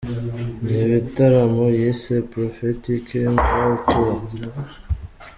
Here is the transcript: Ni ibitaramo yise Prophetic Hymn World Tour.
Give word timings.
Ni 0.63 0.75
ibitaramo 0.85 1.65
yise 1.79 2.15
Prophetic 2.31 3.03
Hymn 3.13 3.37
World 3.49 3.81
Tour. 3.89 4.17